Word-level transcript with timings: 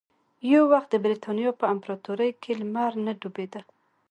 یو 0.53 0.63
وخت 0.73 0.89
د 0.91 0.95
برېتانیا 1.05 1.51
په 1.59 1.65
امپراتورۍ 1.73 2.31
کې 2.41 2.51
لمر 2.59 2.91
نه 3.05 3.13
ډوبېده. 3.21 3.61